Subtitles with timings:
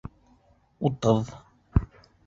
[0.89, 1.31] Утыҙ...